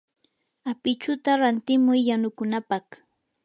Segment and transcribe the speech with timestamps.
[0.71, 2.87] apichuta rantimuy yanukunapaq.